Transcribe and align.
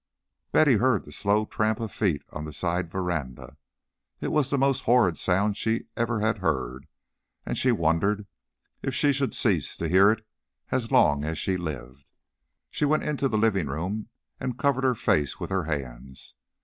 Betty 0.51 0.77
heard 0.77 1.05
the 1.05 1.11
slow 1.11 1.45
tramp 1.45 1.79
of 1.79 1.91
feet 1.91 2.23
on 2.31 2.45
the 2.45 2.53
side 2.53 2.87
veranda. 2.89 3.55
It 4.19 4.29
was 4.31 4.49
the 4.49 4.57
most 4.57 4.85
horrid 4.85 5.19
sound 5.19 5.57
she 5.57 5.85
ever 5.95 6.21
had 6.21 6.39
heard, 6.39 6.87
and 7.45 7.55
she 7.55 7.71
wondered 7.71 8.25
if 8.81 8.95
she 8.95 9.13
should 9.13 9.35
cease 9.35 9.77
to 9.77 9.87
hear 9.87 10.09
it 10.11 10.25
as 10.71 10.89
long 10.89 11.23
as 11.23 11.37
she 11.37 11.55
lived. 11.55 12.09
She 12.71 12.83
went 12.83 13.03
into 13.03 13.27
the 13.27 13.37
living 13.37 13.67
room 13.67 14.09
and 14.39 14.57
covered 14.57 14.85
her 14.85 14.95
face 14.95 15.39
with 15.39 15.51
her 15.51 15.65
hands. 15.65 16.33